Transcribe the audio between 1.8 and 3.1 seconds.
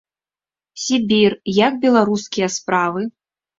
беларускія справы?